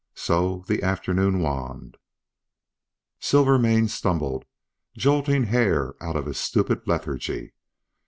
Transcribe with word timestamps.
So 0.15 0.63
the 0.67 0.81
afternoon 0.81 1.41
waned. 1.43 1.97
Silvermane 3.19 3.87
stumbled, 3.87 4.45
jolting 4.97 5.43
Hare 5.43 5.93
out 6.01 6.15
of 6.15 6.25
his 6.25 6.39
stupid 6.39 6.87
lethargy. 6.87 7.53